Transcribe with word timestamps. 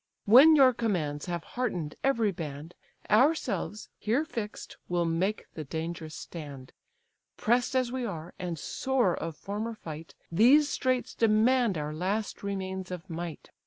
When 0.25 0.55
your 0.55 0.73
commands 0.73 1.27
have 1.27 1.43
hearten'd 1.43 1.93
every 2.03 2.31
band, 2.31 2.73
Ourselves, 3.07 3.87
here 3.99 4.25
fix'd, 4.25 4.77
will 4.89 5.05
make 5.05 5.45
the 5.53 5.63
dangerous 5.63 6.15
stand; 6.15 6.73
Press'd 7.37 7.75
as 7.75 7.91
we 7.91 8.03
are, 8.03 8.33
and 8.39 8.57
sore 8.57 9.15
of 9.15 9.37
former 9.37 9.75
fight, 9.75 10.15
These 10.31 10.69
straits 10.69 11.13
demand 11.13 11.77
our 11.77 11.93
last 11.93 12.41
remains 12.41 12.89
of 12.89 13.11
might. 13.11 13.51